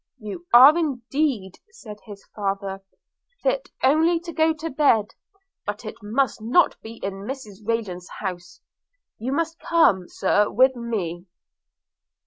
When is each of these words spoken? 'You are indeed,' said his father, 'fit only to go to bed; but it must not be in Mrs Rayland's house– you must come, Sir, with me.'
'You 0.17 0.47
are 0.51 0.75
indeed,' 0.75 1.59
said 1.69 1.97
his 2.07 2.25
father, 2.35 2.83
'fit 3.43 3.69
only 3.83 4.19
to 4.21 4.33
go 4.33 4.51
to 4.51 4.71
bed; 4.71 5.13
but 5.63 5.85
it 5.85 6.01
must 6.01 6.41
not 6.41 6.75
be 6.81 6.95
in 7.03 7.27
Mrs 7.27 7.59
Rayland's 7.63 8.09
house– 8.19 8.61
you 9.19 9.31
must 9.31 9.59
come, 9.59 10.07
Sir, 10.07 10.49
with 10.49 10.75
me.' 10.75 11.27